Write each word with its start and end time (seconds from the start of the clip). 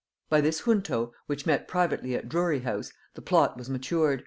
By 0.31 0.41
this 0.41 0.61
junto, 0.65 1.13
which 1.27 1.45
met 1.45 1.67
privately 1.67 2.15
at 2.15 2.27
Drury 2.27 2.61
house, 2.61 2.91
the 3.13 3.21
plot 3.21 3.55
was 3.55 3.69
matured. 3.69 4.19